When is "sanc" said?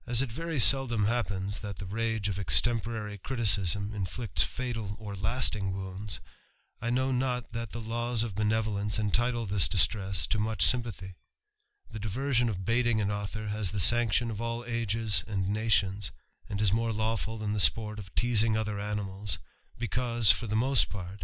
13.79-14.19